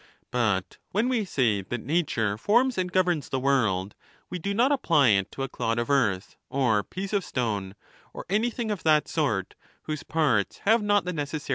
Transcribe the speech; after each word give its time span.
But 0.31 0.79
when 0.89 1.09
we' 1.09 1.25
say 1.25 1.61
that 1.61 1.83
nature 1.85 2.35
forms 2.35 2.75
and 2.75 2.91
governs 2.91 3.29
the 3.29 3.39
world, 3.39 3.93
we 4.31 4.39
do 4.39 4.51
not 4.51 4.71
apply 4.71 5.09
it 5.09 5.31
to 5.33 5.43
a 5.43 5.47
clod 5.47 5.77
of 5.77 5.91
earth, 5.91 6.37
or 6.49 6.81
piece 6.81 7.13
of 7.13 7.23
stone, 7.23 7.75
or 8.11 8.25
anything 8.27 8.71
of 8.71 8.81
that 8.81 9.07
sort, 9.07 9.53
whose 9.83 10.01
parts 10.01 10.57
have 10.65 10.81
not 10.81 11.05
the 11.05 11.13
necessary 11.13 11.13
cohesion,'' 11.13 11.13
but 11.13 11.13
to 11.13 11.13
a 11.13 11.13
tree, 11.13 11.13
in' 11.13 11.15
The 11.17 11.39
Stoics. 11.39 11.49